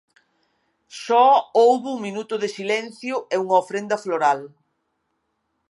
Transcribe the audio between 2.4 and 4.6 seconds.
de silencio e unha ofrenda floral.